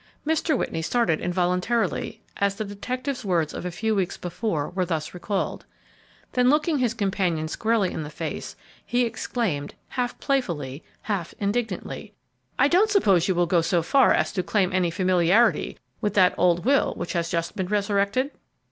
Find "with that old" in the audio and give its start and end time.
16.01-16.65